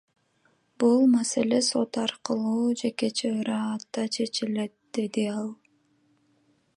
Бул 0.83 1.03
маселе 1.15 1.59
сот 1.67 1.99
аркылуу 2.05 2.63
жекече 2.83 3.31
ыраатта 3.43 4.09
чечилет,— 4.17 4.75
деди 4.99 5.27
ал. 5.37 5.49